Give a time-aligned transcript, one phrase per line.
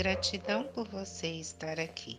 [0.00, 2.18] Gratidão por você estar aqui.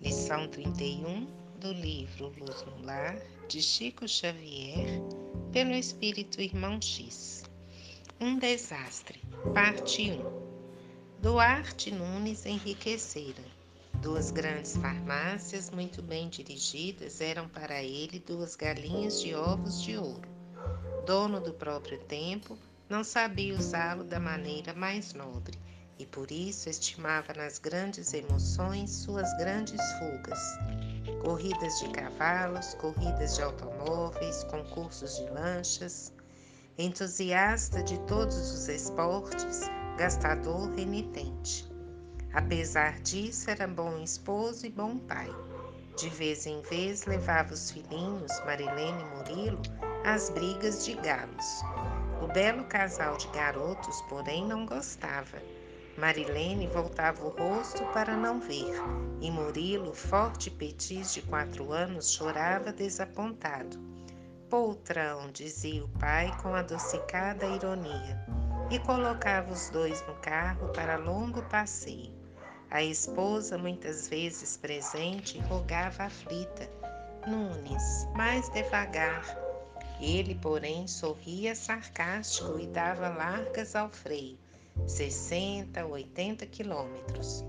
[0.00, 1.26] Lição 31
[1.60, 5.00] do livro Luz no Lar, de Chico Xavier,
[5.52, 7.44] pelo Espírito Irmão X.
[8.20, 9.22] Um desastre.
[9.54, 11.20] Parte 1.
[11.22, 13.44] Duarte Nunes enriquecera.
[14.02, 20.28] Duas grandes farmácias, muito bem dirigidas, eram para ele duas galinhas de ovos de ouro.
[21.06, 22.58] Dono do próprio tempo,
[22.88, 25.56] não sabia usá-lo da maneira mais nobre
[25.98, 30.40] e por isso estimava nas grandes emoções suas grandes fugas.
[31.22, 36.12] Corridas de cavalos, corridas de automóveis, concursos de lanchas.
[36.76, 39.62] Entusiasta de todos os esportes,
[39.96, 41.70] gastador renitente.
[42.32, 45.30] Apesar disso, era bom esposo e bom pai.
[45.96, 49.62] De vez em vez levava os filhinhos, Marilene e Murilo,
[50.04, 51.62] às brigas de galos.
[52.20, 55.40] O belo casal de garotos, porém, não gostava
[55.96, 58.74] Marilene voltava o rosto para não ver,
[59.20, 63.78] e Murilo, forte petis de quatro anos, chorava desapontado.
[64.50, 68.26] Poltrão, dizia o pai com adocicada ironia,
[68.70, 72.12] e colocava os dois no carro para longo passeio.
[72.72, 76.68] A esposa, muitas vezes presente, rogava aflita:
[77.24, 79.24] Nunes, mais devagar.
[80.00, 84.36] Ele, porém, sorria sarcástico e dava largas ao freio
[84.86, 87.44] 60, 80 quilômetros.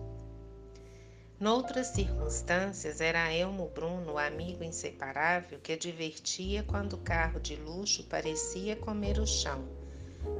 [1.37, 8.05] Noutras circunstâncias, era Elmo Bruno o amigo inseparável que advertia quando o carro de luxo
[8.05, 9.67] parecia comer o chão.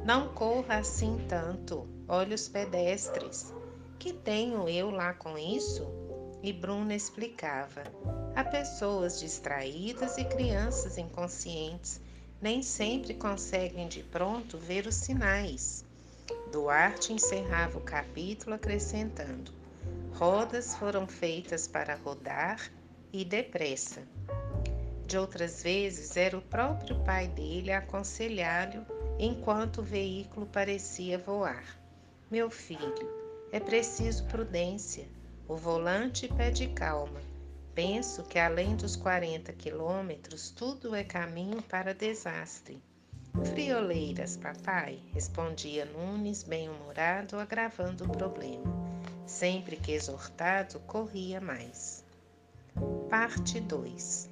[0.04, 3.54] Não corra assim tanto, olhe os pedestres.
[3.98, 5.86] Que tenho eu lá com isso?
[6.42, 7.82] E Bruno explicava.
[8.34, 12.00] Há pessoas distraídas e crianças inconscientes.
[12.40, 15.85] Nem sempre conseguem de pronto ver os sinais.
[16.52, 19.52] Duarte encerrava o capítulo acrescentando:
[20.14, 22.70] Rodas foram feitas para rodar
[23.12, 24.02] e depressa.
[25.06, 28.84] De outras vezes, era o próprio pai dele aconselhá-lo
[29.18, 31.64] enquanto o veículo parecia voar.
[32.30, 33.08] Meu filho,
[33.52, 35.08] é preciso prudência.
[35.48, 37.20] O volante pede calma.
[37.74, 42.82] Penso que além dos 40 quilômetros, tudo é caminho para desastre.
[43.44, 48.74] Frioleiras, papai, respondia Nunes, bem-humorado, agravando o problema.
[49.26, 52.04] Sempre que exortado, corria mais.
[53.10, 54.30] Parte 2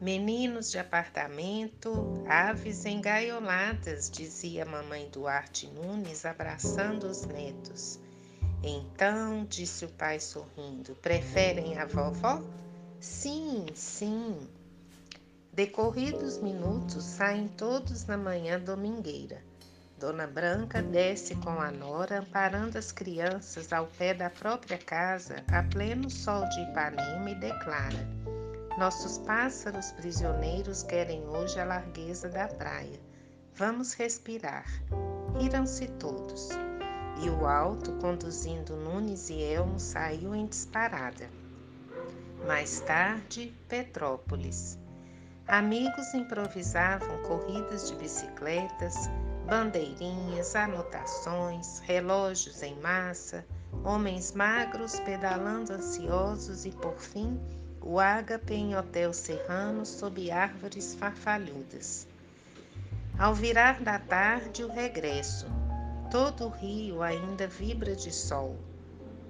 [0.00, 8.00] Meninos de apartamento, aves engaioladas, dizia mamãe Duarte Nunes, abraçando os netos.
[8.62, 12.42] Então, disse o pai sorrindo, preferem a vovó?
[12.98, 14.48] Sim, sim.
[15.54, 19.40] Decorridos minutos, saem todos na manhã domingueira.
[20.00, 25.62] Dona Branca desce com a nora, amparando as crianças ao pé da própria casa, a
[25.62, 28.04] pleno sol de Ipanema, e declara:
[28.76, 32.98] Nossos pássaros prisioneiros querem hoje a largueza da praia.
[33.54, 34.66] Vamos respirar.
[35.38, 36.48] Riram-se todos.
[37.24, 41.30] E o alto, conduzindo Nunes e Elmo, saiu em disparada.
[42.44, 44.82] Mais tarde, Petrópolis.
[45.46, 48.94] Amigos improvisavam corridas de bicicletas,
[49.46, 53.44] bandeirinhas, anotações, relógios em massa,
[53.84, 57.38] homens magros pedalando ansiosos e, por fim,
[57.82, 62.08] o ágape em hotel serrano sob árvores farfalhudas.
[63.18, 65.46] Ao virar da tarde, o regresso.
[66.10, 68.56] Todo o rio ainda vibra de sol.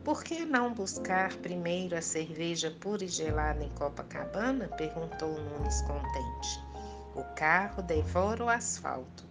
[0.05, 4.69] Por que não buscar primeiro a cerveja pura e gelada em Copacabana?
[4.69, 6.61] perguntou Nunes contente.
[7.15, 9.25] O carro devora o asfalto.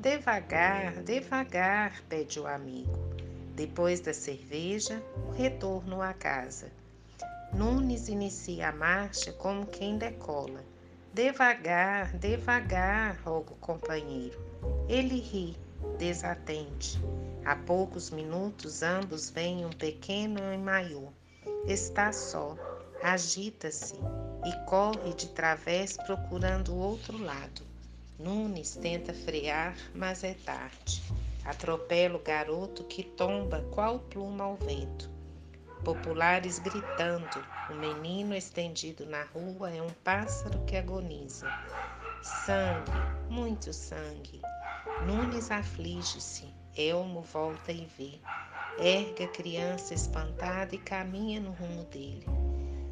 [0.00, 2.98] Devagar, devagar, pede o amigo.
[3.54, 6.72] Depois da cerveja, o retorno à casa.
[7.52, 10.64] Nunes inicia a marcha como quem decola.
[11.12, 14.40] Devagar, devagar, roga o companheiro.
[14.88, 15.54] Ele ri,
[15.98, 16.98] desatente.
[17.44, 21.08] Há poucos minutos ambos veem um pequeno emaiô.
[21.66, 22.56] Está só,
[23.02, 23.96] agita-se
[24.46, 27.62] e corre de través procurando o outro lado.
[28.18, 31.02] Nunes tenta frear, mas é tarde.
[31.44, 35.10] Atropela o garoto que tomba qual pluma ao vento.
[35.84, 41.46] Populares gritando, o menino estendido na rua é um pássaro que agoniza.
[42.22, 42.90] Sangue,
[43.28, 44.40] muito sangue.
[45.06, 48.18] Nunes aflige-se, Elmo volta e vê.
[48.78, 52.26] Ergue a criança espantada e caminha no rumo dele.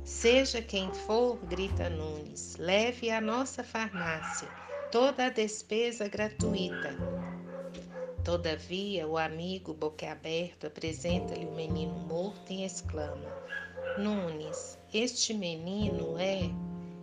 [0.04, 4.48] Seja quem for, grita Nunes, leve à nossa farmácia
[4.92, 6.94] toda a despesa gratuita.
[8.22, 13.34] Todavia, o amigo, boquiaberto, apresenta-lhe o menino morto e exclama:
[13.98, 16.42] Nunes, este menino é.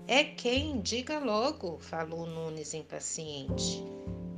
[0.08, 0.81] É quem?
[0.81, 3.84] Diga logo, falou Nunes impaciente.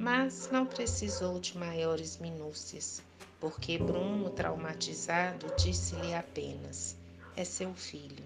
[0.02, 3.04] Mas não precisou de maiores minúcias,
[3.40, 6.98] porque Bruno, traumatizado, disse-lhe apenas:
[7.38, 8.26] É seu filho.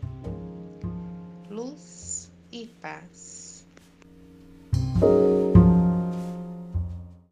[1.50, 3.55] Luz e paz.